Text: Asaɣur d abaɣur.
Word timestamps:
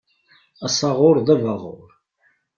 Asaɣur 0.65 1.15
d 1.25 1.27
abaɣur. 1.33 1.89